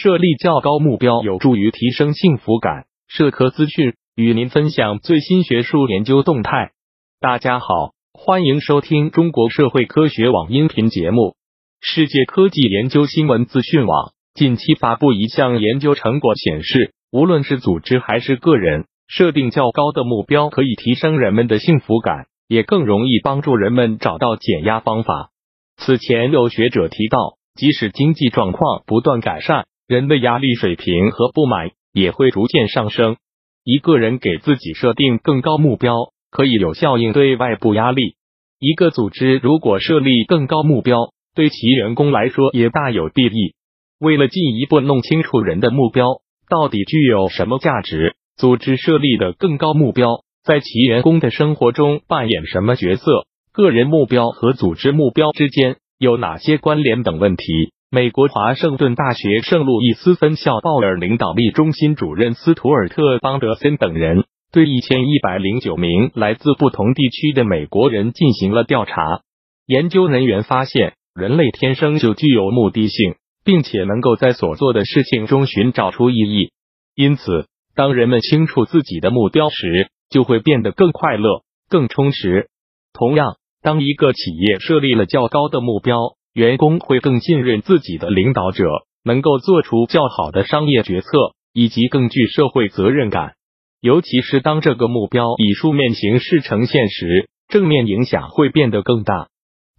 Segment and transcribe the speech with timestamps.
[0.00, 2.84] 设立较高目标有助于提升幸福感。
[3.08, 6.70] 社科资讯与您分享最新学术研究动态。
[7.18, 11.34] 大家好，欢迎收听中国社会科学网音频节目。
[11.80, 25.30] 世界科技研究新闻资讯网近期发布一项研究成果显示，无论是组织还是个人，设定较高的目标可以提升人们的幸福感，也更容易帮助人们找到减压方法。
[25.76, 33.16] 此前有学者提到，即使经济状况不断改善，人的压力水平和不满也会逐渐上升。
[33.64, 35.94] 一个人给自己设定更高目标，
[36.30, 38.16] 可以有效应对外部压力。
[38.60, 43.54] 一个组织如果设立更高目标，对其员工来说也大有裨益。
[43.98, 55.76] 为了进一步弄清楚人的目标到底具有什么价值，组织设立的更高目标在其员工的生活中扮演什么角色，个人目标和组织目标之间。
[55.98, 57.44] 有哪些关联等问题？
[57.90, 69.22] 美国华盛顿大学圣路易斯分校鲍尔领导力中心主任斯图尔特·邦德森等人对一千一百零九名来自不同地区的美国人进行了调查。
[69.64, 76.50] 研究人员发现，人类天生就具有目的性，并且能够在所做的事情中寻找出意义。
[76.94, 82.50] 因此，当人们清楚自己的目标时，就会变得更快乐、更充实。
[82.92, 83.36] 同样。
[83.60, 88.64] 当一个企业设立了较高的目标，员工会更信任自己的领导者，
[89.02, 91.08] 能够做出较好的商业决策，
[91.52, 93.32] 以及更具社会责任感。
[93.80, 99.26] 尤其是当这个目标以书面形式呈现时，正面影响会变得更大。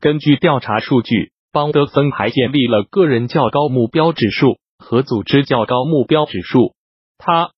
[0.01, 6.73] 根据调查数据，邦德森还建立了个人较高目标指数和组织较高目标指数。
[7.17, 7.51] 他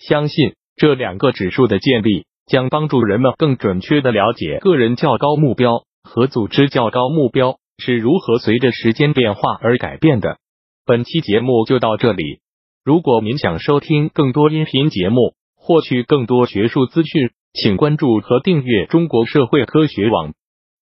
[0.00, 2.24] 相信这两个指数的建立。
[2.46, 10.38] 将帮助人们更准确的了解个人较高目标和组织较高目标是如何随着时间变化而改变的。
[10.86, 12.40] 本期节目就到这里。
[12.84, 20.32] 如果您想收听更多音频节目，获取更多学术资讯，请关注和订阅中国社会科学网。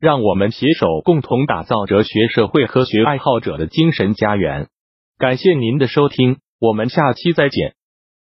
[0.00, 4.68] 让我们携手共同打造哲学社会科学爱好者的精神家园。
[5.18, 7.77] 感谢您的收听，我们下期再见。